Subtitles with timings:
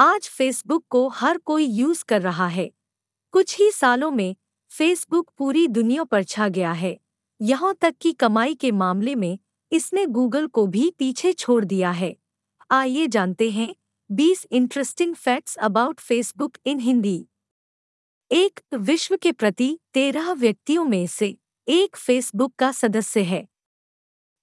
[0.00, 2.70] आज फेसबुक को हर कोई यूज़ कर रहा है।
[3.32, 4.36] कुछ ही सालों में
[4.70, 7.00] फेसबुक पूरी दुनिया पर छा गया है।
[7.42, 9.38] यहाँ तक कि कमाई के मामले में
[9.72, 12.16] इसने गूगल को भी पीछे छोड़ दिया है।
[12.70, 13.74] आइए जानते हैं
[14.10, 17.26] 20 interesting facts about Facebook in Hindi
[18.30, 21.38] एक, विश्व के प्रति तेरह व्यक्तियों में से
[21.68, 23.48] एक फेसबुक का सदस्य है।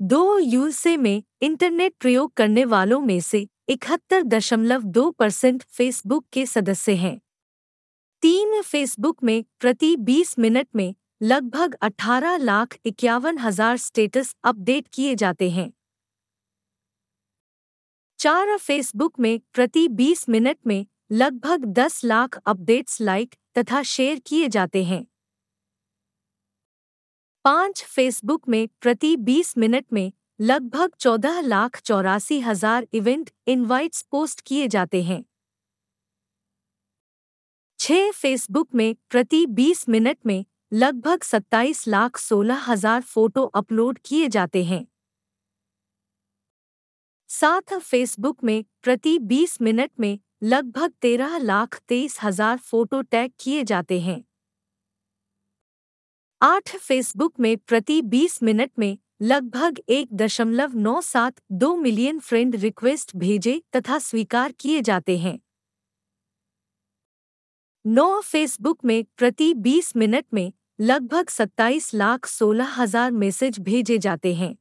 [0.00, 6.44] दो यूएसए में इंटरनेट प्रयोग करने वालों में से इकहत्तर दशमलव दो परसेंट फेसबुक के
[6.46, 7.18] सदस्य हैं।
[8.22, 15.14] तीन फेसबुक में प्रति 20 मिनट में लगभग 18 लाख इक्यावन हज़ार स्टेटस अपडेट किए
[15.14, 15.72] जाते हैं।
[18.18, 24.48] चार फेसबुक में प्रति 20 मिनट में लगभग 10 लाख अपडेट्स लाइक तथा शेयर किए
[24.48, 25.04] जाते हैं।
[27.44, 34.40] पाँच फेसबुक में प्रति 20 मिनट में लगभग चौदह लाख चौरासी हज़ार इवेंट इनवाइट्स पोस्ट
[34.40, 35.24] किए जाते हैं।
[37.80, 44.28] छह फेसबुक में प्रति 20 मिनट में लगभग सत्ताईस लाख सोलह हज़ार फ़ोटो अपलोड किए
[44.28, 44.86] जाते हैं।
[47.30, 53.62] सात फेसबुक में प्रति 20 मिनट में लगभग तेरह लाख तेईस हज़ार फ़ोटो टैग किए
[53.64, 54.22] जाते हैं।
[56.40, 62.56] आठ फेसबुक में प्रति 20 मिनट में लगभग एक दशमलव नौ सात दो मिलियन फ्रेंड
[62.56, 65.38] रिक्वेस्ट भेजे तथा स्वीकार किए जाते हैं।
[67.84, 74.34] नौ फेसबुक में प्रति 20 मिनट में लगभग 27 लाख सोलह हज़ार मैसेज भेजे जाते
[74.34, 74.54] हैं।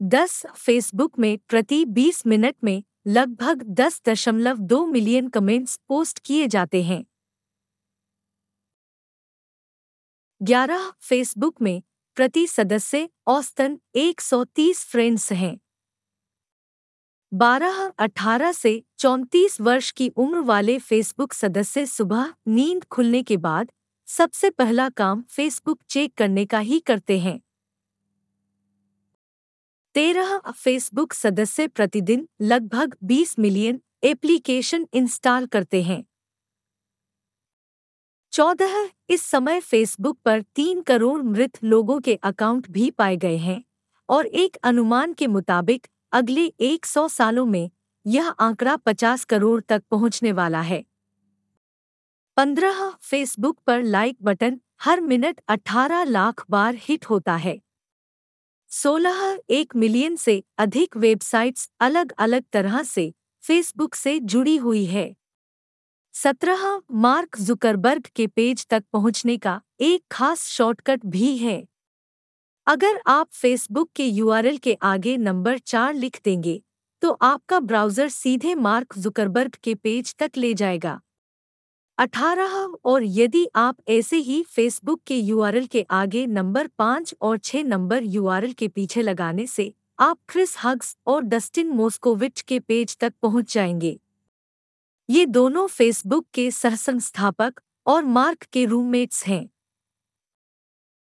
[0.00, 6.46] दस फेसबुक में प्रति 20 मिनट में लगभग दस दशमलव दो मिलियन कमेंट्स पोस्ट किए
[6.48, 7.04] जाते हैं।
[10.40, 11.82] ग्यारह फेसबुक में
[12.18, 15.58] प्रति सदस्य औसतन 130 फ्रेंड्स हैं।
[17.32, 23.70] 12-18 से 34 वर्ष की उम्र वाले फेसबुक सदस्य सुबह नींद खुलने के बाद
[24.06, 27.40] सबसे पहला काम फेसबुक चेक करने का ही करते हैं।
[29.94, 36.04] तेरह, फेसबुक सदस्य प्रतिदिन लगभग 20 मिलियन एप्लीकेशन इंस्टॉल करते हैं।
[38.38, 38.74] चौदह
[39.10, 43.64] इस समय फेसबुक पर तीन करोड़ मृत लोगों के अकाउंट भी पाए गए हैं
[44.08, 47.70] और एक अनुमान के मुताबिक अगले एक सौ सालों में
[48.06, 50.84] यह आंकड़ा पचास करोड़ तक पहुँचने वाला है।
[52.36, 57.60] पंद्रह फेसबुक पर लाइक बटन हर मिनट अठारह लाख बार हिट होता है।
[58.70, 65.14] सोलह एक मिलियन से अधिक वेबसाइट्स अलग अलग तरह से फेसबुक से जुड़ी हुई है।
[66.18, 66.62] सत्रह
[66.92, 71.62] मार्क जुकरबर्ग के पेज तक पहुँचने का एक खास शॉर्टकट भी है।
[72.66, 76.60] अगर आप फेसबुक के यूआरएल के आगे नंबर चार लिख देंगे
[77.02, 80.98] तो आपका ब्राउज़र सीधे मार्क जुकरबर्ग के पेज तक ले जाएगा।
[81.98, 87.64] अठारह और यदि आप ऐसे ही फेसबुक के यूआरएल के आगे नंबर पाँच और छः
[87.64, 93.14] नंबर यूआरएल के पीछे लगाने से आप क्रिस हग्स और डस्टिन मोस्कोविच के पेज तक
[93.22, 93.98] पहुँच जाएँगे।
[95.08, 99.48] ये दोनों फेसबुक के सहसंस्थापक और मार्क के रूममेट्स हैं।